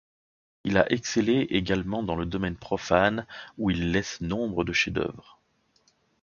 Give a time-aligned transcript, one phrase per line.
[0.63, 3.27] Il a excellé également dans le domaine profane,
[3.59, 5.39] où il laisse nombre de chefs-d'œuvre.